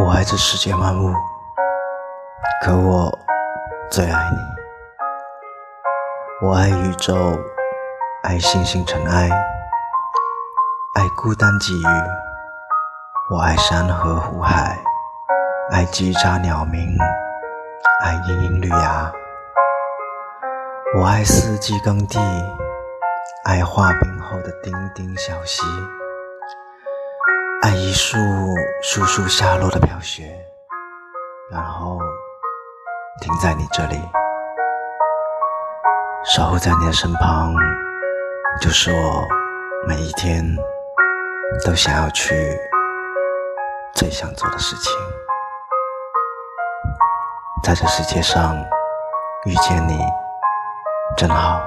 [0.00, 1.12] 我爱这世间万物，
[2.62, 3.10] 可我
[3.90, 4.38] 最爱你。
[6.46, 7.16] 我爱宇宙，
[8.22, 9.28] 爱星星尘埃，
[10.94, 11.86] 爱孤单寄语。
[13.34, 14.78] 我爱山河湖海，
[15.72, 16.96] 爱叽喳鸟鸣，
[18.04, 19.10] 爱莺莺绿芽。
[20.96, 22.20] 我爱四季更替，
[23.44, 25.62] 爱化冰后的丁丁小溪。
[27.68, 28.16] 爱一束
[28.82, 30.24] 簌簌下落的飘雪，
[31.50, 31.98] 然后
[33.20, 34.00] 停在你这里，
[36.24, 37.52] 守护在你的身旁，
[38.62, 39.22] 就是我
[39.86, 40.42] 每一天
[41.66, 42.58] 都想要去、
[43.94, 44.90] 最想做的事情。
[47.62, 48.56] 在这世界上
[49.44, 50.00] 遇见你，
[51.18, 51.60] 真好。